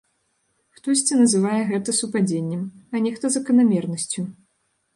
[0.77, 2.63] Хтосьці называе гэта супадзеннем,
[2.93, 4.21] а нехта заканамернасцю.